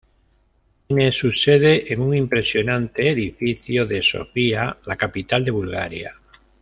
Tiene 0.87 1.11
su 1.11 1.31
sede 1.31 1.93
en 1.93 2.01
un 2.01 2.15
impresionante 2.15 3.07
edificio 3.07 3.85
de 3.85 4.01
Sofía, 4.01 4.75
la 4.87 4.95
capital 4.95 5.45
de 5.45 5.51
Bulgaria. 5.51 6.11